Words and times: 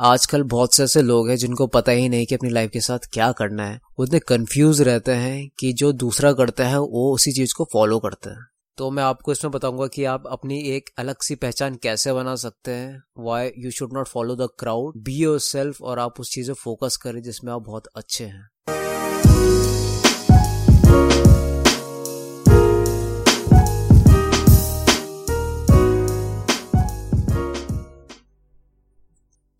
आजकल 0.00 0.42
बहुत 0.42 0.74
से 0.74 0.84
ऐसे 0.84 1.02
लोग 1.02 1.28
हैं 1.28 1.36
जिनको 1.36 1.66
पता 1.66 1.92
ही 1.92 2.08
नहीं 2.08 2.26
कि 2.26 2.34
अपनी 2.34 2.50
लाइफ 2.50 2.70
के 2.70 2.80
साथ 2.80 2.98
क्या 3.12 3.32
करना 3.32 3.66
है। 3.66 3.80
वो 3.98 4.04
इतने 4.04 4.18
कंफ्यूज 4.18 4.82
रहते 4.82 5.12
हैं 5.12 5.48
कि 5.58 5.72
जो 5.72 5.92
दूसरा 5.92 6.32
करता 6.32 6.68
है, 6.68 6.80
वो 6.80 7.14
उसी 7.14 7.32
चीज़ 7.32 7.54
को 7.54 7.64
फॉलो 7.72 7.98
करते 7.98 8.30
हैं। 8.30 8.46
तो 8.76 8.90
मैं 8.90 9.02
आपको 9.02 9.32
इसमें 9.32 9.52
बताऊँगा 9.52 9.86
कि 9.86 10.04
आप 10.04 10.24
अपनी 10.26 10.60
एक 10.60 10.90
अलग 10.98 11.16
सी 11.22 11.34
पहचान 11.34 11.74
कैसे 11.74 12.12
बना 12.12 12.34
सकते 12.34 12.70
हैं 12.70 13.02
why 13.18 13.50
you 13.58 13.70
should 13.70 13.92
not 13.92 14.08
follow 14.08 14.36
the 14.36 14.48
crowd 14.58 14.94
be 14.96 15.14
yourself 15.38 15.82
और 15.82 15.98
आप 15.98 16.20
उस 16.20 16.30
चीज़ 16.30 16.48
पर 16.48 16.54
फोकस 16.54 16.96
करें 16.96 17.22
जिसमें 17.22 17.52
आप 17.52 17.62
बहुत 17.62 17.86
अच्छे 17.96 18.24
हैं। 18.24 18.48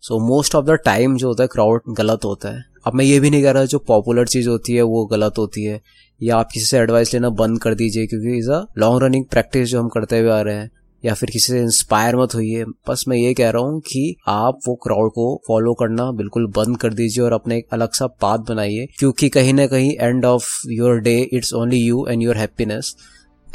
So 0.07 0.19
most 0.19 0.55
of 0.55 0.65
the 0.65 0.69
time 0.69 1.17
जो 1.17 1.27
होता 1.27 1.43
है 1.43 1.47
क्राउड 1.47 1.81
गलत 1.89 2.19
होता 2.25 2.49
है। 2.49 2.63
अब 2.87 2.93
मैं 2.93 3.05
ये 3.05 3.19
भी 3.19 3.29
नहीं 3.29 3.43
कह 3.43 3.51
रहा 3.51 3.65
जो 3.65 3.79
पॉपुलर 3.79 4.27
चीज़ 4.27 4.49
होती 4.49 4.73
है, 4.73 4.81
वो 4.81 5.05
गलत 5.05 5.33
होती 5.37 5.63
है। 5.63 5.81
या 6.23 6.37
आप 6.37 6.49
किसी 6.53 6.65
से 6.65 6.77
एडवाइस 6.77 7.13
लेना 7.13 7.29
बंद 7.29 7.61
कर 7.61 7.75
दीजिए, 7.75 8.07
क्योंकि 8.07 8.37
is 8.37 8.51
a 8.51 8.65
long 8.77 9.03
running 9.03 9.25
practice 9.25 9.69
जो 9.69 9.81
हम 9.81 9.87
करते 9.87 10.19
हुए 10.19 10.29
आ 10.29 10.41
रहे 10.41 10.55
हैं। 10.55 10.71
या 11.05 11.13
फिर 11.13 11.29
किसी 11.29 11.53
से 11.53 11.59
इंस्पायर 11.59 12.15
मत 12.15 12.35
होइए। 12.35 12.65
बस 12.65 13.05
मैं 13.07 13.17
ये 13.17 13.33
कह 13.33 13.49
रहा 13.49 13.61
हूँ 13.61 13.79
कि 13.79 14.15
आप 14.27 14.59
वो 14.67 14.75
क्राउड 14.75 15.11
को 15.11 15.41
फॉलो 15.47 15.73
करना 15.73 16.11
बिल्कुल 16.11 16.47
बंद 16.47 16.77
कर 16.77 16.93
दीजिए 16.93 17.23
और 17.23 17.33
अपने 17.33 17.57
एक 17.57 17.67
अलग 17.73 17.91
सा 17.93 18.07
पाथ 18.07 18.37
बनाइए। 18.37 18.87
क्योंकि 18.99 19.29
कहीं 19.29 19.53
ना 19.53 19.67
कहीं 19.67 19.93
end 20.01 20.25
of 20.25 20.43
your 20.67 20.99
day 20.99 21.29
it's 21.33 21.53
only 21.53 21.77
you 21.77 22.07
and 22.09 22.23
your 22.23 22.37
happiness 22.37 22.95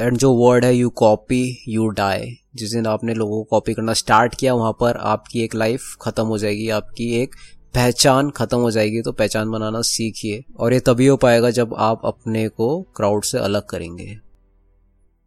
and 0.00 0.16
जो 0.16 0.32
वर्ड 0.34 0.64
है 0.64 0.74
यू 0.74 0.88
कॉपी 0.90 1.44
यू 1.68 1.86
डाई 1.88 2.30
जिस 2.56 2.72
दिन 2.72 2.86
आपने 2.86 3.14
लोगों 3.14 3.38
को 3.38 3.44
कॉपी 3.50 3.74
करना 3.74 3.92
स्टार्ट 3.92 4.34
किया, 4.34 4.54
वहाँ 4.54 4.72
पर 4.72 4.96
आपकी 4.96 5.42
एक 5.44 5.54
लाइफ 5.54 5.96
खत्म 6.02 6.24
हो 6.24 6.38
जाएगी, 6.38 6.68
आपकी 6.68 7.08
एक 7.16 7.34
पहचान 7.74 8.30
खत्म 8.30 8.58
हो 8.58 8.70
जाएगी 8.70 9.00
तो 9.02 9.12
पहचान 9.12 9.50
बनाना 9.50 9.80
सीखिए। 9.82 10.42
और 10.56 10.72
ये 10.72 10.80
तभी 10.80 11.06
हो 11.06 11.16
पाएगा 11.16 11.50
जब 11.50 11.74
आप 11.78 12.02
अपने 12.04 12.48
को 12.48 12.80
क्राउड 12.96 13.24
से 13.24 13.38
अलग 13.38 13.66
करेंगे। 13.68 14.16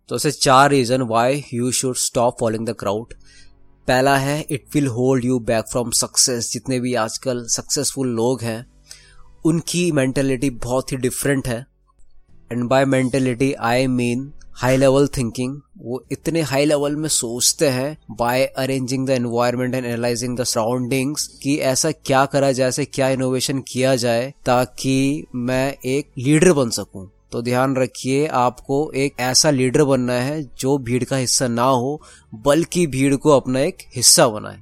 तो 0.10 0.16
ऐसे 0.16 0.32
चार 0.32 0.70
reason 0.70 1.02
why 1.02 1.44
you 1.54 1.72
should 1.72 1.96
stop 1.98 2.38
following 2.40 2.68
the 2.68 2.76
crowd 2.80 3.14
पहला 3.88 4.18
है 4.18 4.40
it 4.42 4.66
will 4.74 4.88
hold 4.88 5.26
you 5.26 5.40
back 5.42 5.66
from 5.72 5.92
success 5.92 6.52
जितने 6.52 6.80
भी 6.80 6.94
आजकल 6.96 7.46
सक्सेसफुल 7.48 8.08
लोग 8.08 8.42
हैं, 8.42 8.66
उनकी 9.46 9.92
मेंटेलिटी 9.92 10.50
बहुत 10.50 10.92
ही 10.92 10.98
डिफरेंट 10.98 11.48
है। 11.48 11.66
And 12.52 12.64
by 12.64 12.86
mentality 12.86 13.54
I 13.54 13.88
mean 13.88 14.32
high 14.54 14.78
level 14.78 15.08
thinking 15.08 15.60
वो 15.78 16.04
इतने 16.12 16.42
हाई 16.42 16.66
लेवल 16.66 16.96
में 16.96 17.08
सोचते 17.10 17.70
हैं 17.70 17.98
by 18.12 18.46
arranging 18.58 19.08
the 19.08 19.10
environment 19.10 19.76
and 19.76 19.86
analysing 19.86 20.38
the 20.38 20.44
surroundings 20.44 21.28
कि 21.44 21.58
ऐसा 21.58 21.92
क्या 21.92 22.26
करा 22.26 22.52
जाए, 22.52 22.68
ऐसे 22.68 22.86
क्या 22.86 23.10
इनोवेशन 23.10 23.60
किया 23.68 23.96
जाए 23.96 24.34
ताकि 24.46 25.26
मैं 25.36 25.76
एक 25.86 26.12
लीडर 26.18 26.54
बन 26.54 26.70
सकूँ। 26.70 27.10
तो 27.32 27.42
ध्यान 27.42 27.76
रखिए, 27.76 28.26
आपको 28.28 28.92
एक 28.96 29.20
ऐसा 29.20 29.50
लीडर 29.50 29.84
बनना 29.84 30.14
है 30.14 30.42
जो 30.60 30.78
भीड़ 30.78 31.04
का 31.04 31.18
हिस्सा 31.18 31.48
ना 31.48 31.64
हो, 31.64 32.02
बल्कि 32.36 32.86
भीड़ 32.88 33.16
को 33.16 33.30
अपना 33.30 33.60
एक 33.60 33.78
हिस्सा 33.96 34.28
बनाए। 34.28 34.62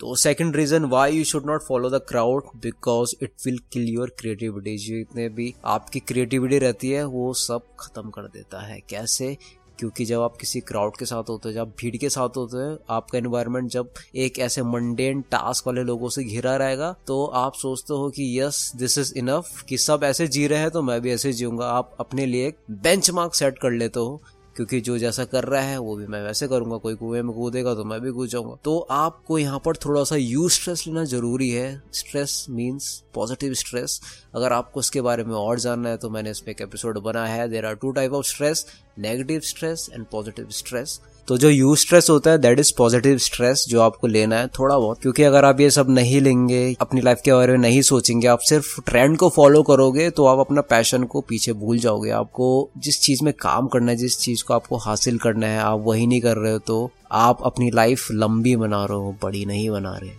तो 0.00 0.14
second 0.14 0.56
reason 0.56 0.84
why 0.84 1.16
you 1.16 1.24
should 1.24 1.46
not 1.46 1.62
follow 1.62 1.90
the 1.90 2.00
crowd 2.08 2.44
because 2.56 3.14
it 3.22 3.32
will 3.46 3.58
kill 3.72 3.88
your 3.88 4.14
creativity 4.18 4.76
जितने 4.78 5.28
भी 5.28 5.54
आपकी 5.64 6.00
क्रिएटिविटी 6.00 6.58
रहती 6.58 6.90
है, 6.90 7.04
वो 7.04 7.32
सब 7.34 7.66
खत्म 7.80 8.10
कर 8.10 8.22
देता 8.22 8.60
है। 8.60 8.80
कैसे? 8.80 9.36
क्योंकि 9.78 10.04
जब 10.04 10.20
आप 10.20 10.36
किसी 10.36 10.60
क्राउड 10.60 10.96
के 10.96 11.04
साथ 11.04 11.28
होते 11.28 11.48
हैं, 11.48 11.54
जब 11.54 11.72
भीड़ 11.78 11.96
के 11.96 12.08
साथ 12.10 12.36
होते 12.36 12.56
हैं, 12.56 12.76
आपका 12.90 13.18
एनवायरनमेंट 13.18 13.70
जब 13.70 13.90
एक 14.16 14.38
ऐसे 14.38 14.62
मंडेन 14.62 15.20
टास्क 15.20 15.66
वाले 15.66 15.82
लोगों 15.82 16.08
से 16.08 16.24
घिरा 16.24 16.56
रहेगा 16.56 16.94
तो 17.06 17.24
आप 17.26 17.54
सोचते 17.54 17.94
हो 17.94 18.08
कि 18.10 18.40
यस 18.40 18.72
दिस 18.76 18.98
इज़ 18.98 19.12
इनफ 19.16 19.62
कि 19.62 19.78
सब 19.78 20.00
ऐसे 20.04 20.26
जी 20.26 20.46
रहे 20.46 20.58
हैं 20.58 20.70
तो 20.70 20.82
मैं 20.82 21.00
भी 21.00 21.12
ऐसे 21.12 21.32
जीऊँगा। 21.32 21.66
आप 21.66 21.96
अपने 22.00 22.26
लिए 22.26 22.52
बेंच 22.70 23.10
सेट 23.10 23.58
कर 23.58 23.70
लेते 23.70 24.00
हो 24.00 24.22
क्योंकि 24.56 24.80
जो 24.80 24.96
जैसा 24.98 25.24
कर 25.24 25.44
रहा 25.44 25.62
है, 25.62 25.78
वो 25.78 25.94
भी 25.96 26.06
मैं 26.06 26.22
वैसे 26.22 26.48
करूँगा, 26.48 26.76
कोई 26.76 26.94
कुएँ 26.94 27.22
में 27.22 27.34
कूदेगा 27.34 27.74
तो 27.74 27.84
मैं 27.84 28.00
भी 28.00 28.10
कूद 28.10 28.28
जाऊँगा। 28.28 28.56
तो 28.64 28.78
आपको 28.90 29.38
यहाँ 29.38 29.58
पर 29.64 29.76
थोड़ा 29.76 30.04
सा 30.04 30.16
यू 30.16 30.48
स्ट्रेस 30.48 30.86
लेना 30.86 31.04
ज़रूरी 31.04 31.48
है। 31.50 31.82
स्ट्रेस 31.92 32.46
मीन्स 32.50 32.92
पॉजिटिव 33.14 33.54
स्ट्रेस 33.54 34.00
अगर 34.34 34.52
आपको 34.52 34.80
इसके 34.80 35.00
बारे 35.00 35.24
में 35.24 35.34
और 35.34 35.58
जानना 35.60 35.88
है 35.88 35.96
तो 35.96 36.10
मैंने 36.10 36.30
इसमें 36.30 36.50
एक 36.50 36.60
एपिसोड 36.62 36.98
बनाया 36.98 37.34
है। 37.34 37.48
There 37.48 37.66
are 37.66 37.74
two 37.74 37.92
type 37.92 38.12
of 38.12 38.26
stress 38.26 38.66
negative 38.98 39.40
stress 39.44 39.88
and 39.94 40.06
positive 40.06 40.48
stress 40.50 41.00
तो 41.28 41.36
जो 41.38 41.48
यू 41.50 41.74
स्ट्रेस 41.76 42.08
होता 42.10 42.30
है 42.30 42.38
दैट 42.38 42.58
इज़ 42.58 42.72
पॉजिटिव 42.78 43.18
स्ट्रेस 43.18 43.64
जो 43.68 43.80
आपको 43.80 44.06
लेना 44.06 44.36
है 44.36 44.46
थोड़ा 44.58 44.76
बहुत। 44.78 44.98
क्योंकि 45.02 45.22
अगर 45.22 45.44
आप 45.44 45.60
ये 45.60 45.68
सब 45.70 45.90
नहीं 45.90 46.20
लेंगे, 46.20 46.74
अपनी 46.80 47.00
लाइफ 47.00 47.20
के 47.24 47.32
बारे 47.32 47.52
में 47.52 47.58
नहीं 47.58 47.80
सोचेंगे, 47.82 48.26
आप 48.26 48.40
सिर्फ़ 48.40 48.80
ट्रेंड 48.86 49.16
को 49.18 49.28
फॉलो 49.28 49.62
करोगे 49.62 50.08
तो 50.10 50.26
आप 50.26 50.38
अपना 50.38 50.60
पैशन 50.70 51.04
को 51.04 51.20
पीछे 51.20 51.52
भूल 51.52 51.78
जाओगे। 51.78 52.10
आपको 52.10 52.48
जिस 52.78 53.00
चीज़ 53.02 53.24
में 53.24 53.32
काम 53.40 53.66
करना 53.66 53.90
है, 53.92 53.96
जिस 53.96 54.18
चीज़ 54.20 54.44
को 54.44 54.54
आपको 54.54 54.76
हासिल 54.78 55.18
करना 55.18 55.46
है, 55.46 55.58
आप 55.60 55.80
वही 55.84 56.06
नहीं 56.06 56.20
कर 56.20 56.36
रहे 56.36 56.52
हो 56.52 56.58
तो 56.58 56.90
आप 57.12 57.42
अपनी 57.44 57.70
लाइफ 57.70 58.06
लंबी 58.12 58.54
बना 58.56 58.84
रहे 58.84 58.98
हो, 58.98 59.16
बड़ी 59.22 59.44
नहीं 59.44 59.68
बना 59.70 59.96
रहे 59.96 60.10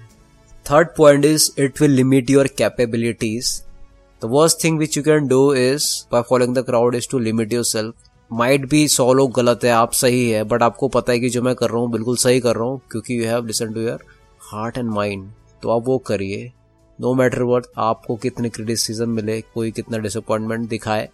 third 0.65 0.87
point 0.97 1.25
is 1.25 1.49
it 1.59 1.81
will 1.81 1.91
limit 1.91 2.29
your 2.29 2.47
capabilities 2.57 3.53
the 4.21 4.29
worst 4.31 4.63
thing 4.63 4.79
which 4.79 4.97
you 4.97 5.03
can 5.03 5.27
do 5.27 5.53
is 5.53 5.87
by 6.11 6.21
following 6.29 6.55
the 6.55 6.65
crowd 6.65 6.95
is 6.95 7.09
to 7.11 7.19
limit 7.19 7.53
yourself 7.63 7.93
might 8.29 8.65
भी 8.69 8.87
सौ 8.87 9.11
लोग 9.13 9.31
गलत 9.33 9.63
है, 9.63 9.69
आप 9.69 9.91
सही 9.91 10.29
है 10.29 10.43
बट 10.43 10.63
आपको 10.63 10.87
पता 10.87 11.11
है 11.11 11.19
कि 11.19 11.29
जो 11.29 11.41
मैं 11.41 11.53
कर 11.55 11.69
रहा 11.69 11.79
हूँ, 11.79 11.91
बिल्कुल 11.91 12.15
सही 12.17 12.39
कर 12.39 12.55
रहा 12.55 12.65
हूँ, 12.65 12.79
क्योंकि 12.91 13.19
you 13.19 13.25
have 13.25 13.45
listen 13.45 13.73
to 13.73 13.81
your 13.81 14.03
heart 14.43 14.77
and 14.77 14.89
mind 14.89 15.29
तो 15.63 15.69
आप 15.69 15.83
वो 15.85 15.97
करिए। 16.07 16.51
नो 16.99 17.13
मैटर 17.13 17.43
वट 17.43 17.65
आपको 17.77 18.15
कितने 18.15 18.49
क्रिटिसिज्म 18.49 19.09
मिले, 19.09 19.39
कोई 19.43 19.71
कितना 19.71 19.97
डिसअपॉइंटमेंट 19.97 20.67
दिखाए 20.69 21.09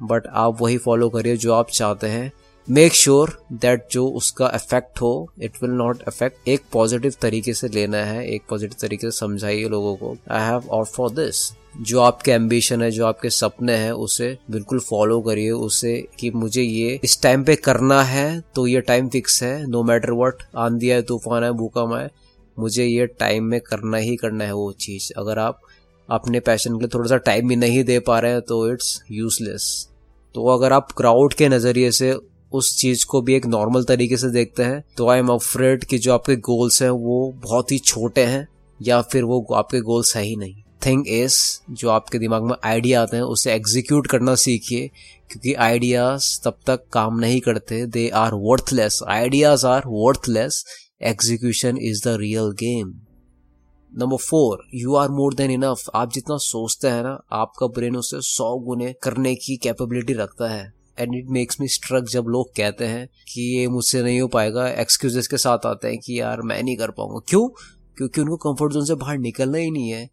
बट 0.00 0.26
आप 0.26 0.60
वही 0.62 0.78
फॉलो 0.78 1.08
करिए 1.08 1.36
जो 1.36 1.52
आप 1.54 1.70
चाहते 1.70 2.06
हैं। 2.06 2.30
मेक 2.68 2.92
श्योर 2.92 3.30
दैट 3.52 3.86
जो 3.92 4.04
उसका 4.08 4.50
इफ़ेक्ट 4.54 5.00
हो 5.00 5.10
इट 5.42 5.52
विल 5.62 5.70
नॉट 5.72 6.02
अफेक्ट 6.02 6.48
एक 6.48 6.62
पॉजिटिव 6.72 7.14
तरीके 7.22 7.52
से 7.54 7.68
लेना 7.68 7.98
है, 7.98 8.26
एक 8.26 8.42
पॉजिटिव 8.50 8.76
तरीके 8.80 9.10
से 9.10 9.18
समझाइए 9.18 9.68
लोगों 9.68 9.94
को। 9.96 10.14
I 10.30 10.42
have 10.42 10.68
out 10.72 10.86
for 10.86 11.10
this 11.10 11.40
जो 11.82 12.00
आपके 12.00 12.32
एम्बिशन 12.32 12.82
है, 12.82 12.90
जो 12.90 13.06
आपके 13.06 13.30
सपने 13.30 13.76
हैं, 13.76 13.92
उसे 13.92 14.36
बिल्कुल 14.50 14.80
फॉलो 14.80 15.20
करिए। 15.20 15.50
उसे 15.50 15.96
कि 16.20 16.30
मुझे 16.32 16.62
ये 16.62 17.00
इस 17.04 17.20
टाइम 17.22 17.44
पे 17.44 17.56
करना 17.56 18.02
है 18.04 18.40
तो 18.54 18.66
ये 18.66 18.80
टाइम 18.82 19.08
फिक्स 19.08 19.42
है। 19.42 19.66
नो 19.66 19.82
मैटर 19.84 20.12
वट 20.14 20.42
आंधी 20.58 20.88
है, 20.88 21.02
तूफ़ान 21.02 21.44
है 21.44 21.52
भूकम 21.54 21.96
है, 21.96 22.08
मुझे 22.56 22.84
ये 22.84 23.06
टाइम 23.08 23.44
में 23.44 23.60
करना 23.62 23.96
ही 23.98 24.16
करना 24.16 24.44
है 24.44 24.52
वो 24.54 24.72
चीज़। 24.80 25.12
अगर 25.18 25.38
आप 25.38 25.60
अपने 26.08 26.40
पैशन 26.42 26.74
के 26.74 26.78
लिए 26.78 26.90
थोड़ा 26.94 27.08
सा 27.08 27.16
टाइम 27.24 27.48
भी 27.48 27.56
नहीं 27.56 27.84
दे 27.84 27.98
पा 28.00 28.20
रहे 28.20 28.32
हैं 28.32 28.40
तो 28.42 28.66
इट्स 28.68 28.98
यूजलेस 29.10 29.86
तो 30.34 30.46
अगर 30.48 30.72
आप 30.72 30.92
क्राउड 30.92 31.34
के 31.34 31.48
नज़रिए 31.48 31.90
से 31.92 32.16
उस 32.52 32.76
चीज़ 32.78 33.04
को 33.06 33.20
भी 33.22 33.34
एक 33.34 33.46
नॉर्मल 33.46 33.84
तरीके 33.84 34.16
से 34.16 34.30
देखते 34.30 34.62
हैं। 34.62 34.82
तो 34.96 35.08
आई 35.08 35.18
एम 35.18 35.28
अफ्रेड 35.28 35.84
कि 35.84 35.98
जो 35.98 36.12
आपके 36.14 36.36
गोल्स 36.36 36.82
हैं, 36.82 36.90
वो 36.90 37.32
बहुत 37.42 37.72
ही 37.72 37.78
छोटे 37.78 38.24
हैं, 38.24 38.46
या 38.80 39.00
फिर 39.02 39.24
वो 39.24 39.46
आपके 39.54 39.80
गोल्स 39.80 40.16
है 40.16 40.22
ही 40.22 40.36
नहीं। 40.36 40.62
थिंग 40.86 41.08
इज़ 41.08 41.36
जो 41.70 41.88
आपके 41.90 42.18
दिमाग 42.18 42.42
में 42.42 42.54
आइडिया 42.64 43.02
आते 43.02 43.16
हैं, 43.16 43.24
उसे 43.24 43.52
एग्जीक्यूट 43.52 44.06
करना 44.06 44.34
सीखिए, 44.34 44.86
क्योंकि 45.30 45.54
आइडियाज़ 45.54 46.40
तब 46.44 46.58
तक 46.66 46.84
काम 46.92 47.18
नहीं 47.18 47.40
करते। 47.40 47.84
They 47.86 48.08
are 48.08 48.34
worthless 48.34 49.00
ideas 49.08 49.66
are 49.66 49.82
worthless 49.86 50.64
execution 51.02 51.78
is 51.78 52.02
the 52.04 52.16
real 52.20 52.50
game 52.52 52.94
number 53.92 54.16
four 54.16 54.58
you 54.74 54.94
are 54.94 55.08
more 55.08 55.34
than 55.34 55.50
enough 55.50 55.82
आप 55.94 56.12
जितना 56.12 56.36
सोचते 56.36 56.88
हैं 56.88 57.02
ना, 57.02 57.20
आपका 57.32 57.66
ब्रेन 57.66 57.96
उससे 57.96 58.20
सौ 58.20 58.54
गुने 58.58 58.92
करने 59.02 59.34
की 59.34 59.56
कैपेबिलिटी 59.56 60.12
रखता 60.12 60.48
है। 60.48 60.77
And 60.98 61.14
it 61.14 61.26
makes 61.28 61.60
me 61.60 61.68
struck 61.68 62.04
जब 62.04 62.24
लोग 62.28 62.56
कहते 62.56 62.84
हैं 62.84 63.08
कि 63.32 63.58
ये 63.58 63.68
मुझसे 63.68 64.02
नहीं 64.02 64.20
हो 64.20 64.28
पाएगा 64.28 64.68
एक्सक्यूजेस 64.68 65.26
के 65.26 65.36
साथ 65.36 65.58
आते 65.66 65.88
हैं 65.88 65.98
कि 65.98 66.20
यार 66.20 66.42
मैं 66.42 66.62
नहीं 66.62 66.76
कर 66.76 66.90
पाऊँगा। 66.90 67.20
क्यों? 67.28 67.48
क्योंकि 67.96 68.20
उनको 68.20 68.36
कंफर्ट 68.36 68.72
जोन 68.72 68.84
से 68.84 68.94
बाहर 68.94 69.18
निकलना 69.18 69.58
ही 69.58 69.70
नहीं 69.70 69.90
है। 69.90 70.10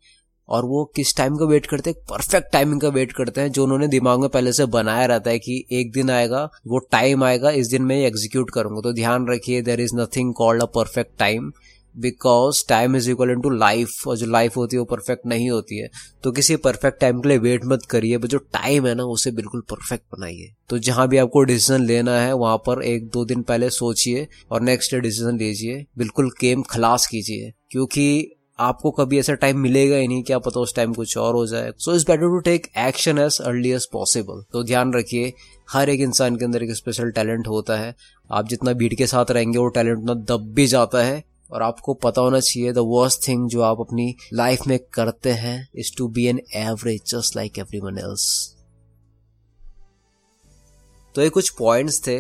और 0.50 0.66
वो 0.66 0.92
किस 0.96 1.18
टाइम 1.18 1.36
का 1.36 1.46
वेट 1.46 1.66
करते 1.66 1.90
हैं? 1.90 2.06
परफेक्ट 2.10 2.52
टाइमिंग 2.52 2.82
का 2.82 2.88
वेट 2.88 3.12
करते 3.12 3.42
हैं, 3.42 3.52
जो 3.52 3.64
उन्होंने 3.64 3.88
दिमाग 3.88 4.20
में 4.20 4.30
पहले 4.30 4.54
से 4.54 4.66
बनाया 4.66 5.06
रहता 5.06 5.30
है 5.30 5.40
कि 5.40 5.66
एक 5.72 5.92
दिन 5.92 6.10
आएगा, 6.10 6.50
वो 6.68 6.78
टाइम 6.78 7.24
आएगा, 7.24 7.50
इस 7.50 7.68
दिन 7.68 7.82
मैं 7.82 7.98
एग्जीक्यूट 7.98 8.50
करूँगा। 8.50 8.82
तो 8.82 8.94
ध्यान 8.94 9.28
रखिए 9.28 9.62
there 9.62 9.80
is 9.80 9.96
nothing 9.96 10.34
called 10.34 10.62
a 10.62 10.66
perfect 10.66 11.20
time 11.20 11.54
because 11.96 12.64
time 12.70 12.96
is 12.96 13.10
equal 13.12 13.34
to 13.36 13.50
life 13.50 14.08
और 14.08 14.18
जो 14.18 14.26
लाइफ 14.28 14.58
होती 14.58 14.76
है 14.76 14.80
वो 14.80 14.86
परफेक्ट 14.86 15.26
नहीं 15.26 15.50
होती 15.50 15.78
है 15.78 15.90
तो 16.24 16.32
किसी 16.32 16.56
परफेक्ट 16.58 17.00
टाइम 17.02 17.22
के 17.22 17.30
लिए 17.30 17.38
वेट 17.40 17.66
मत 17.66 17.86
करिए 17.90 18.18
जो 18.20 18.38
टाइम 18.38 18.88
है 18.88 18.94
ना, 18.96 19.04
उसे 19.06 19.32
बिल्कुल 19.32 19.62
परफेक्ट 19.70 20.04
बनाइए। 20.14 20.54
तो 20.70 20.78
जहाँ 20.80 21.08
भी 21.08 21.18
आपको 21.18 21.44
डिसीज़न 21.44 21.86
लेना 21.86 22.20
है, 22.20 22.34
वहाँ 22.34 22.58
पर 22.58 22.82
एक 22.84 23.08
दो 23.10 23.26
दिन 23.26 23.42
पहले 23.44 23.70
सोचिए 23.72 24.28
और 24.52 24.62
नेक्स्ट 24.62 24.94
डे 24.94 25.00
डिसीज़न 25.02 25.38
लीजिए। 25.38 25.86
बिल्कुल 25.98 26.30
गेम 26.42 26.62
खलास 26.64 27.06
कीजिए, 27.08 27.52
क्योंकि 27.72 28.32
आपको 28.60 28.92
कभी 28.92 29.20
ऐसा 29.20 29.34
टाइम 29.36 29.58
मिलेगा 29.60 29.96
ही 29.96 30.08
नहीं 30.08 30.24
क्या 30.24 30.38
पता 30.40 30.60
उस 30.60 30.76
टाइम 30.76 30.94
कुछ 30.94 31.18
और 31.18 31.36
हो 31.36 31.46
जाए। 31.48 31.72
So 31.78 31.94
it's 31.94 32.06
better 32.08 32.22
to 32.22 32.40
take 32.42 32.68
action 32.80 33.18
as 33.20 33.40
early 33.42 33.72
as 33.72 33.86
possible 33.94 34.44
तो 34.54 34.64
ध्यान 34.64 34.94
रखिए, 34.94 35.34
हर 35.70 35.90
एक 35.90 36.02
इंसान 36.02 36.36
के 36.36 36.46
अंदर 36.46 36.64
एक 36.64 36.72
स्पेशल 36.76 37.12
टैलेंट 37.12 37.48
होता 37.48 37.78
है। 37.78 37.94
आप 38.30 38.48
जितना 38.48 38.74
भीड़ 38.74 38.94
के 38.94 39.08
साथ 39.08 39.32
रहेंगे, 39.32 39.58
वो 39.58 39.68
टैलेंट 39.70 39.98
उतना 39.98 40.14
दब 40.28 40.52
भी 40.56 40.68
जाता 40.68 41.04
है। 41.04 41.24
और 41.52 41.64
आपको 41.64 41.94
पता 42.04 42.22
होना 42.22 42.40
चाहिए 42.40 42.72
द 42.74 42.86
वर्स्ट 42.88 43.28
थिंग 43.28 43.48
जो 43.50 43.62
आप 43.62 43.80
अपनी 43.80 44.16
लाइफ 44.34 44.68
में 44.68 44.78
करते 44.94 45.32
हैं 45.36 45.58
is 45.76 45.96
to 45.98 46.08
be 46.08 46.26
an 46.28 46.42
average 46.56 47.02
just 47.08 47.36
like 47.36 47.60
everyone 47.80 47.98
else 47.98 48.26
तो 51.16 51.22
ये 51.22 51.30
कुछ 51.30 51.50
पॉइंट्स 51.50 52.02
थे 52.08 52.18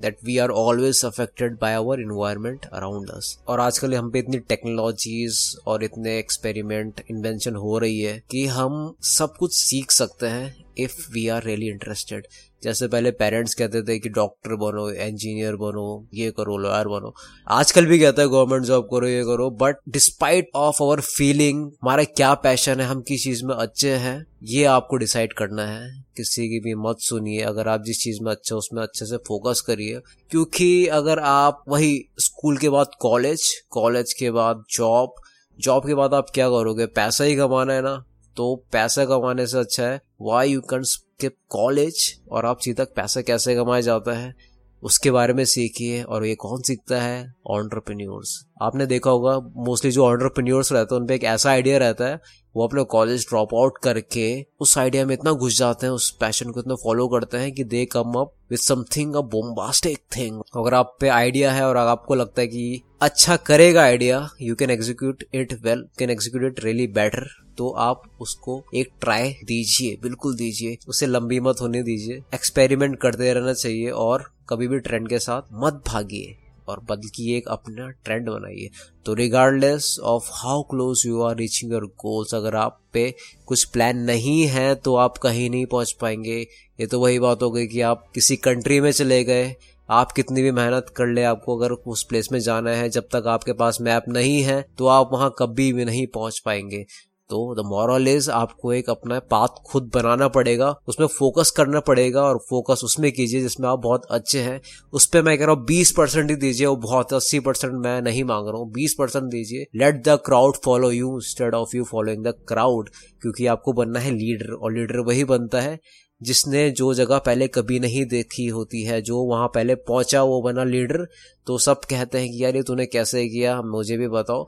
that 0.00 0.18
we 0.24 0.36
are 0.38 0.50
always 0.50 1.04
affected 1.04 1.56
by 1.60 1.74
our 1.74 2.00
environment 2.00 2.66
around 2.66 3.10
us 3.10 3.36
और 3.48 3.60
आजकल 3.60 3.94
हम 3.94 4.10
पे 4.10 4.18
इतनी 4.18 4.38
टेक्नोलॉजीज़ 4.48 5.40
और 5.66 5.84
इतने 5.84 6.18
एक्सपेरिमेंट 6.18 7.02
इन्वेंशन 7.10 7.56
हो 7.56 7.78
रही 7.78 8.00
है 8.00 8.20
कि 8.30 8.46
हम 8.48 8.94
सब 9.08 9.36
कुछ 9.38 9.54
सीख 9.54 9.90
सकते 9.92 10.26
हैं 10.26 10.65
if 10.78 11.12
we 11.12 11.28
are 11.28 11.42
really 11.42 11.66
interested 11.66 12.26
जैसे 12.62 12.88
पहले 12.88 13.10
पेरेंट्स 13.10 13.54
कहते 13.54 13.82
थे 13.82 13.98
कि 13.98 14.08
डॉक्टर 14.08 14.54
बनो 14.54 14.90
इंजीनियर 14.90 15.56
बनो, 15.56 16.08
ये 16.14 16.30
करो 16.30 16.56
लॉयर 16.56 16.88
बनो। 16.88 17.14
आजकल 17.48 17.86
भी 17.86 17.98
कहता 17.98 18.22
है 18.22 18.28
गवर्नमेंट 18.28 18.64
जॉब 18.64 18.84
करो, 18.84 19.08
ये 19.08 19.22
करो 19.22 19.50
but 19.50 19.76
despite 19.88 20.50
of 20.54 20.82
our 20.82 21.00
feeling 21.00 21.66
हमारा 21.66 22.04
क्या 22.04 22.34
पैशन 22.34 22.80
है, 22.80 22.86
हम 22.86 23.00
किस 23.00 23.24
चीज़ 23.24 23.44
में 23.44 23.54
अच्छे 23.54 23.90
हैं, 23.90 24.26
ये 24.42 24.64
आपको 24.64 24.96
डिसाइड 24.96 25.32
करना 25.32 25.62
है। 25.62 26.04
किसी 26.16 26.48
की 26.48 26.60
भी 26.60 26.74
मत 26.74 26.96
सुनिए, 26.98 27.40
अगर 27.40 27.68
आप 27.68 27.82
जिस 27.82 28.02
चीज़ 28.02 28.22
में 28.22 28.32
अच्छे 28.32 28.54
हो, 28.54 28.58
उसमें 28.58 28.82
अच्छे 28.82 29.06
से 29.06 29.16
फोकस 29.16 29.60
करिए। 29.60 30.00
क्योंकि 30.30 30.86
अगर 30.86 31.18
आप 31.18 31.64
वही 31.68 32.04
स्कूल 32.18 32.56
के 32.56 32.68
बाद 32.68 32.86
कॉलेज 33.00 33.42
कॉलेज 33.70 34.12
के 34.12 34.30
बाद 34.30 34.64
जॉब 34.70 35.14
जॉब 35.58 35.86
के 35.86 35.94
बाद 35.94 36.14
आप 36.14 36.26
क्या 36.34 36.48
करोगे? 36.48 36.86
पैसा 36.86 37.24
ही 37.24 37.36
कमाना 37.36 37.72
है 37.72 37.82
ना? 37.82 38.04
तो 38.36 38.64
पैसा 38.72 39.04
कमाने 39.04 39.46
से 39.46 39.58
अच्छा 39.58 39.86
है। 39.86 40.00
Why 40.20 40.50
you 40.50 40.60
can 40.60 40.82
skip 40.82 41.34
college 41.48 42.20
और 42.32 42.46
आप 42.46 42.58
सीधा 42.58 42.84
पैसा 42.84 43.20
कैसे 43.20 43.54
कमाया 43.54 43.80
जाता 43.80 44.12
है? 44.12 44.34
उसके 44.82 45.10
बारे 45.10 45.32
में 45.32 45.44
सीखिए 45.44 46.02
और 46.02 46.26
ये 46.26 46.34
कौन 46.34 46.62
सीखता 46.62 47.02
है? 47.02 47.32
ऑन्टरप्रेन्योर्स 47.46 48.46
आपने 48.62 48.86
देखा 48.86 49.10
होगा 49.10 49.38
मोस्टली 49.38 49.90
जो 49.90 50.04
ऑन्टरप्रेन्योर्स 50.04 50.72
रहते 50.72 50.94
हैं 50.94 51.00
उन 51.00 51.08
पर 51.08 51.14
एक 51.14 51.24
ऐसा 51.24 51.50
आइडिया 51.50 51.78
रहता 51.78 52.06
है 52.06 52.20
वो 52.56 52.66
अपने 52.66 52.82
कॉलेज 52.84 53.26
ड्रॉप 53.28 53.54
आउट 53.54 53.78
करके 53.78 54.26
उस 54.60 54.76
आइडिया 54.78 55.04
में 55.06 55.14
इतना 55.14 55.32
घुस 55.32 55.56
जाते 55.58 55.86
हैं, 55.86 55.92
उस 55.92 56.10
पैशन 56.20 56.50
को 56.50 56.60
इतना 56.60 56.74
फॉलो 56.74 57.06
करते 57.08 57.36
हैं 57.36 57.52
कि 57.52 57.64
they 57.64 57.84
come 57.84 58.14
up 58.18 58.32
with 58.50 58.58
something 58.58 59.14
a 59.14 59.20
bombastic 59.32 59.98
thing 60.16 60.40
अगर 60.56 60.74
आप 60.74 60.96
पे 61.00 61.08
आइडिया 61.08 61.52
है 61.52 61.66
और 61.66 61.76
आपको 61.76 62.14
लगता 62.14 62.40
है 62.40 62.46
कि 62.46 62.82
अच्छा 63.02 63.36
करेगा 63.46 63.82
idea 63.82 64.28
you 64.42 64.54
can 64.54 64.70
execute 64.70 65.24
it 65.34 65.52
well 65.64 65.84
can 65.98 66.10
execute 66.10 66.44
it 66.44 66.64
really 66.64 66.86
better 66.92 67.28
तो 67.58 67.68
आप 67.70 68.02
उसको 68.20 68.62
एक 68.74 68.88
ट्राई 69.00 69.30
दीजिए, 69.44 69.98
बिल्कुल 70.02 70.34
दीजिए, 70.36 70.76
उसे 70.88 71.06
लंबी 71.06 71.38
मत 71.40 71.60
होने 71.60 71.82
दीजिए 71.82 72.22
एक्सपेरिमेंट 72.34 72.98
करते 73.00 73.32
रहना 73.32 73.52
चाहिए 73.52 73.90
और 73.90 74.30
कभी 74.48 74.68
भी 74.68 74.78
ट्रेंड 74.78 75.08
के 75.08 75.18
साथ 75.18 75.42
मत 75.54 75.82
भागिए। 75.86 76.36
और 76.68 76.80
बल्कि 76.88 77.32
एक 77.36 77.48
अपना 77.48 77.88
ट्रेंड 77.88 78.28
बनाइए। 78.28 78.70
तो 79.06 79.14
regardless 79.14 79.96
of 80.04 80.30
how 80.34 80.62
close 80.62 81.02
you 81.06 81.22
are 81.22 81.36
reaching 81.36 81.72
your 81.72 81.84
goals 81.98 82.34
अगर 82.34 82.56
आप 82.56 82.80
पे 82.92 83.14
कुछ 83.46 83.64
प्लान 83.66 83.98
नहीं 84.04 84.42
है 84.48 84.74
तो 84.74 84.96
आप 84.96 85.18
कहीं 85.18 85.48
नहीं 85.50 85.66
पहुँच 85.66 85.92
पाएँगे। 85.92 86.40
ये 86.78 86.86
तो 86.86 87.00
वही 87.00 87.18
बात 87.18 87.42
हो 87.42 87.50
गई 87.50 87.66
कि 87.66 87.80
आप 87.82 88.04
किसी 88.14 88.36
कंट्री 88.38 88.80
में 88.80 88.90
चले 88.92 89.22
गए, 89.24 89.54
आप 89.88 90.12
कितनी 90.12 90.42
भी 90.42 90.50
मेहनत 90.52 90.86
कर 90.96 91.06
ले, 91.06 91.22
आपको 91.24 91.56
अगर 91.58 91.72
उस 91.72 92.02
प्लेस 92.04 92.28
में 92.32 92.38
जाना 92.40 92.70
है, 92.70 92.88
जब 92.90 93.08
तक 93.12 93.26
आपके 93.28 93.52
पास 93.54 93.80
मैप 93.80 94.04
नहीं 94.08 94.40
है 94.42 94.64
तो 94.78 94.86
आप 94.88 95.10
वहाँ 95.12 95.34
कभी 95.38 95.72
भी 95.72 95.84
नहीं 95.84 96.06
पहुँच 96.06 96.38
पाएँगे। 96.38 96.84
तो 97.30 97.54
द 97.54 97.64
मॉरल 97.66 98.08
इज़ 98.08 98.30
आपको 98.30 98.72
एक 98.72 98.90
अपना 98.90 99.18
पाथ 99.30 99.62
खुद 99.66 99.90
बनाना 99.94 100.28
पड़ेगा, 100.28 100.68
उसमें 100.88 101.06
फोकस 101.08 101.50
करना 101.50 101.80
पड़ेगा 101.80 102.22
और 102.22 102.38
फोकस 102.50 102.80
उसमें 102.84 103.10
कीजिए 103.12 103.40
जिसमें 103.42 103.68
आप 103.68 103.78
बहुत 103.78 104.06
अच्छे 104.10 104.40
हैं। 104.40 104.60
उस 104.92 105.06
पर 105.06 105.22
मैं 105.22 105.36
कह 105.38 105.44
रहा 105.44 105.54
हूँ 105.54 105.64
बीस 105.64 105.92
परसेंट 105.92 106.30
ही 106.30 106.36
दीजिए 106.36 106.66
वो 106.66 106.76
बहुत 106.78 107.12
अस्सी 107.12 107.40
परसेंट 107.40 107.72
मैं 107.74 108.00
नहीं 108.02 108.24
मांग 108.24 108.48
रहा 108.48 108.58
हूँ। 108.58 108.70
बीस 108.72 108.94
परसेंट 108.98 109.24
दीजिए। 109.24 109.66
Let 109.76 110.02
the 110.04 110.18
crowd 110.26 110.56
follow 110.64 110.90
you 110.90 111.18
instead 111.22 111.54
of 111.54 111.76
you 111.76 111.84
following 111.84 112.24
the 112.24 112.34
crowd 112.48 112.90
क्योंकि 113.22 113.46
आपको 113.46 113.72
बनना 113.72 114.00
है 114.00 114.10
लीडर 114.10 114.52
और 114.52 114.72
लीडर 114.72 115.00
वही 115.00 115.24
बनता 115.24 115.60
है 115.60 115.78
जिसने 116.20 116.68
जो 116.70 116.92
जगह 116.94 117.18
पहले 117.18 117.46
कभी 117.48 117.78
नहीं 117.80 118.04
देखी 118.06 118.46
होती 118.46 118.82
है, 118.82 119.00
जो 119.02 119.18
वहाँ 119.24 119.48
पहले 119.48 119.74
पहुँचा 119.74 120.22
वो 120.22 120.40
बना 120.42 120.64
लीडर 120.64 121.06
तो 121.46 121.58
सब 121.58 121.80
कहते 121.90 122.18
हैं 122.18 122.30
कि 122.30 122.42
यार 122.44 122.56
ये 122.56 122.62
तूने 122.62 122.86
कैसे 122.86 123.26
किया, 123.28 123.60
मुझे 123.62 123.96
भी 123.96 124.08
बताओ। 124.08 124.46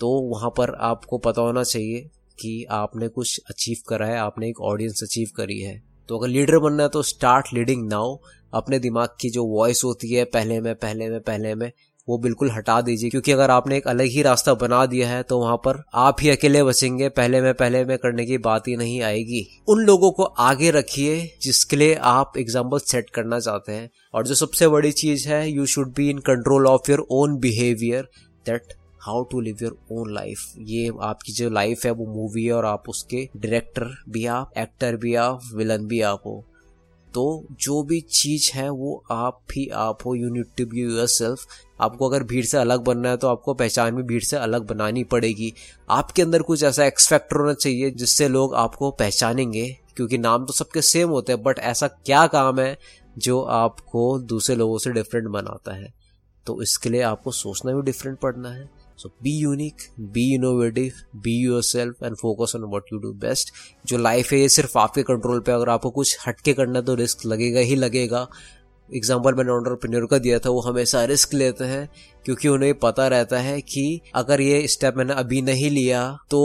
तो 0.00 0.08
वहाँ 0.28 0.50
पर 0.50 0.74
आपको 0.82 1.18
पता 1.18 1.42
होना 1.42 1.62
चाहिए। 1.62 2.08
कि 2.40 2.64
आपने 2.72 3.08
कुछ 3.08 3.38
अचीव 3.50 3.76
करा 3.88 4.06
है, 4.06 4.18
आपने 4.18 4.48
एक 4.48 4.60
ऑडियंस 4.62 5.02
अचीव 5.02 5.28
करी 5.36 5.60
है। 5.60 5.80
तो 6.08 6.18
अगर 6.18 6.28
लीडर 6.28 6.58
बनना 6.58 6.82
है 6.82 6.88
तो 6.88 7.02
स्टार्ट 7.04 7.52
लीडिंग 7.54 7.88
नाउ 7.88 8.16
अपने 8.52 8.78
दिमाग 8.78 9.08
की 9.20 9.30
जो 9.30 9.44
वॉइस 9.46 9.82
होती 9.84 10.12
है, 10.12 10.24
पहले 10.26 10.60
में 10.60 10.74
पहले 10.76 11.08
में 11.10 11.20
पहले 11.20 11.54
में, 11.54 11.70
वो 12.08 12.16
बिल्कुल 12.18 12.50
हटा 12.50 12.80
दीजिए। 12.80 13.10
क्योंकि 13.10 13.32
अगर 13.32 13.50
आपने 13.50 13.76
एक 13.76 13.86
अलग 13.88 14.06
ही 14.06 14.22
रास्ता 14.22 14.54
बना 14.54 14.84
दिया 14.86 15.08
है 15.08 15.22
तो 15.22 15.38
वहाँ 15.38 15.56
पर 15.56 15.82
आप 15.96 16.16
ही 16.20 16.28
अकेले 16.30 16.62
बचेंगे, 16.62 17.08
पहले 17.10 17.40
में 17.40 17.52
पहले 17.54 17.84
में 17.84 17.96
करने 17.98 18.24
की 18.26 18.38
बात 18.40 18.68
ही 18.68 18.76
नहीं 18.76 19.00
आएगी। 19.02 19.46
उन 19.68 19.84
लोगों 19.84 20.10
को 20.10 20.24
आगे 20.40 20.70
रखिए 20.70 21.20
जिसके 21.42 21.76
लिए 21.76 21.94
आप 21.94 22.32
एग्ज़ाम्पल 22.38 22.78
सेट 22.80 23.10
करना 23.10 23.40
चाहते 23.40 23.72
हैं। 23.72 23.88
और 24.14 24.26
जो 24.26 24.34
सबसे 24.36 24.68
बड़ी 24.68 24.92
चीज़ 24.94 25.28
है 25.28 25.50
you 25.50 25.66
should 25.66 25.94
be 25.94 26.08
in 26.10 26.18
control 26.26 26.66
of 26.66 26.90
your 26.90 27.06
own 27.12 27.38
behaviour 27.38 28.08
that 28.46 28.72
how 29.00 29.22
to 29.22 29.40
live 29.40 29.58
your 29.62 29.78
own 29.92 30.12
life. 30.14 30.52
ये 30.58 30.90
आपकी 31.02 31.32
जो 31.32 31.50
लाइफ 31.50 31.84
है, 31.84 31.90
वो 31.90 32.06
मूवी 32.06 32.44
है 32.44 32.52
और 32.52 32.66
आप 32.66 32.88
उसके 32.88 33.28
डायरेक्टर 33.36 33.90
भी 34.08 34.26
आप 34.26 34.52
एक्टर 34.58 34.96
भी 34.96 35.14
आप 35.14 35.50
विलन 35.54 35.86
भी 35.86 36.00
आप 36.02 36.22
हो। 36.26 36.44
तो 37.14 37.46
जो 37.60 37.82
भी 37.82 38.00
चीज़ 38.00 38.50
है, 38.54 38.68
वो 38.70 39.02
आप 39.10 39.40
ही 39.52 39.66
आप 39.68 40.06
हो 40.06 40.14
you 40.14 40.28
need 40.30 40.46
to 40.58 40.66
be 40.66 40.80
yourself 41.06 41.46
आपको 41.80 42.08
अगर 42.08 42.22
भीड़ 42.22 42.44
से 42.44 42.56
अलग 42.58 42.84
बनना 42.84 43.08
है 43.08 43.16
तो 43.16 43.28
आपको 43.28 43.54
पहचान 43.54 43.96
भी 43.96 44.02
भीड़ 44.02 44.22
से 44.22 44.36
अलग 44.36 44.66
बनानी 44.66 45.04
पड़ेगी। 45.04 45.52
आपके 45.90 46.22
अंदर 46.22 46.42
कुछ 46.42 46.62
ऐसा 46.62 46.84
एक्सफैक्टर 46.84 47.36
होना 47.36 47.54
चाहिए, 47.54 47.90
जिससे 47.90 48.28
लोग 48.28 48.54
आपको 48.54 48.90
पहचानेंगे, 48.90 49.66
क्योंकि 49.96 50.18
नाम 50.18 50.46
तो 50.46 50.52
सबके 50.52 50.82
सेम 50.82 51.08
होते 51.08 51.32
हैं 51.32 51.42
बट 51.42 51.58
ऐसा 51.58 51.88
क्या 51.88 52.26
काम 52.26 52.60
है, 52.60 52.76
जो 53.18 53.40
आपको 53.42 54.18
दूसरे 54.18 54.56
लोगों 54.56 54.78
से 54.78 54.92
डिफरेंट 54.92 55.28
बनाता 55.28 55.74
है? 55.74 55.92
तो 56.46 56.62
इसके 56.62 56.90
लिए 56.90 57.02
आपको 57.02 57.30
सोचना 57.30 57.72
भी 57.72 57.82
डिफरेंट 57.82 58.18
पड़ना 58.18 58.50
है। 58.50 58.68
So 59.02 59.08
be 59.22 59.30
unique 59.38 59.82
be 60.14 60.24
innovative 60.34 60.92
be 61.16 61.36
yourself 61.62 62.02
and 62.02 62.16
focus 62.16 62.52
on 62.56 62.64
what 62.72 62.92
you 62.92 62.98
do 62.98 63.12
best 63.20 63.52
जो 63.86 63.98
लाइफ 63.98 64.32
है, 64.32 64.40
ये 64.40 64.48
सिर्फ़ 64.48 64.78
आपके 64.78 65.02
कंट्रोल 65.02 65.40
पे 65.40 65.52
अगर 65.52 65.68
आपको 65.68 65.90
कुछ 65.90 66.16
हटके 66.26 66.52
करना 66.54 66.78
है 66.78 66.84
तो 66.84 66.94
रिस्क 66.94 67.26
लगेगा 67.26 67.60
ही 67.60 67.76
लगेगा। 67.76 68.26
एग्ज़ाम्पल 68.90 69.34
मैंने 69.34 69.50
ऑन्टरप्रेन्योर 69.52 70.06
का 70.06 70.18
दिया 70.18 70.38
था, 70.38 70.50
वो 70.50 70.60
हमेशा 70.60 71.04
रिस्क 71.04 71.34
लेते 71.34 71.64
हैं, 71.64 71.88
क्योंकि 72.24 72.48
उन्हें 72.48 72.72
पता 72.78 73.06
रहता 73.08 73.38
है 73.40 73.60
कि 73.62 74.00
अगर 74.16 74.40
ये 74.40 74.66
स्टेप 74.68 74.96
मैंने 74.96 75.14
अभी 75.14 75.40
नहीं 75.42 75.70
लिया 75.70 76.02
तो 76.30 76.40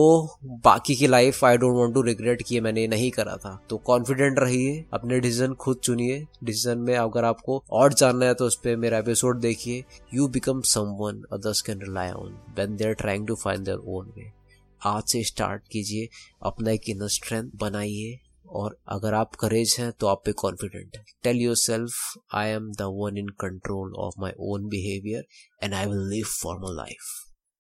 बाकी 0.66 0.96
की 0.96 1.08
life 1.08 1.44
I 1.46 1.58
don't 1.58 1.76
want 1.76 1.94
to 1.94 2.02
regret 2.04 2.42
कि 2.48 2.60
मैंने 2.60 2.82
ये 2.82 2.88
नहीं 2.88 3.10
करा 3.12 3.36
था। 3.38 3.58
तो 3.70 3.78
कॉन्फिडेंट 3.86 4.40
रहिए, 4.40 4.86
अपने 4.94 5.20
डिसीज़न 5.20 5.54
खुद 5.56 5.78
चुनिए। 5.84 6.24
डिसीज़न 6.44 6.78
में 6.80 6.96
अगर 6.96 7.26
आपको 7.26 7.64
और 7.72 7.94
जानना 7.94 8.26
है 8.26 8.34
तो 8.34 8.46
उस 8.46 8.56
पर 8.56 8.76
मेरा 8.78 8.98
एपिसोड 8.98 9.40
देखिए। 9.40 9.84
You 10.14 10.28
become 10.30 10.62
someone 10.66 11.24
others 11.34 11.62
can 11.62 11.82
rely 11.82 12.12
on 12.12 12.38
when 12.58 12.76
they 12.76 12.88
are 12.88 12.94
trying 12.96 13.28
to 13.28 13.36
find 13.36 13.66
their 13.66 13.78
own 13.88 14.14
way 14.18 14.32
आज 14.82 15.04
से 15.04 15.24
स्टार्ट 15.24 15.62
कीजिए, 15.72 16.08
अपना 16.44 16.72
एक 16.72 16.90
इनर 16.90 17.08
स्ट्रेंथ 17.10 17.50
बनाइए। 17.56 18.20
और 18.50 18.78
अगर 18.88 19.14
आप 19.14 19.36
करेज 19.36 19.76
हैं 19.80 19.92
तो 19.92 20.08
आप 20.08 20.22
पे 20.26 20.32
कॉन्फिडेंट 20.32 20.98
है। 20.98 21.04
Tell 21.24 21.38
yourself 21.56 21.92
I 22.34 22.50
am 22.50 22.72
the 22.72 22.82
one 22.82 23.18
in 23.18 23.28
control 23.28 23.94
of 23.96 24.14
my 24.20 24.32
own 24.40 24.68
behaviour 24.68 25.24
and 25.64 25.74
I 25.74 25.86
will 25.86 26.10
live 26.10 26.26
for 26.44 26.58
my 26.60 26.76
life 26.76 27.25